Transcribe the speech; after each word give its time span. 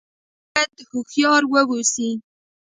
انسان 0.03 0.51
بايد 0.75 0.87
هوښيار 0.91 1.41
ووسي 1.51 2.09